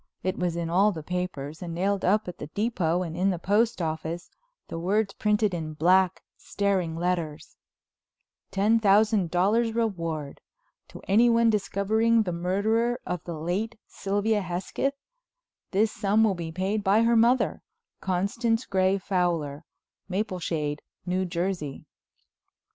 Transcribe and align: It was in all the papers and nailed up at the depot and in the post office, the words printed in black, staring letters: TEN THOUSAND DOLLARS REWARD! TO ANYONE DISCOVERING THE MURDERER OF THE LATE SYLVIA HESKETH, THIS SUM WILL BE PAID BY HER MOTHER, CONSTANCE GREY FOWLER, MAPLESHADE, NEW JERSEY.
It 0.23 0.35
was 0.35 0.55
in 0.55 0.67
all 0.67 0.91
the 0.91 1.03
papers 1.03 1.61
and 1.61 1.75
nailed 1.75 2.03
up 2.03 2.27
at 2.27 2.39
the 2.39 2.47
depot 2.47 3.03
and 3.03 3.15
in 3.15 3.29
the 3.29 3.37
post 3.37 3.83
office, 3.83 4.31
the 4.67 4.79
words 4.79 5.13
printed 5.13 5.53
in 5.53 5.75
black, 5.75 6.23
staring 6.37 6.95
letters: 6.95 7.55
TEN 8.49 8.79
THOUSAND 8.79 9.29
DOLLARS 9.29 9.73
REWARD! 9.75 10.41
TO 10.87 11.03
ANYONE 11.07 11.51
DISCOVERING 11.51 12.23
THE 12.23 12.31
MURDERER 12.31 12.99
OF 13.05 13.23
THE 13.25 13.37
LATE 13.37 13.77
SYLVIA 13.85 14.41
HESKETH, 14.41 14.95
THIS 15.69 15.91
SUM 15.91 16.23
WILL 16.23 16.33
BE 16.33 16.51
PAID 16.51 16.83
BY 16.83 17.03
HER 17.03 17.15
MOTHER, 17.15 17.61
CONSTANCE 17.99 18.65
GREY 18.65 18.97
FOWLER, 18.97 19.65
MAPLESHADE, 20.09 20.81
NEW 21.05 21.25
JERSEY. 21.25 21.85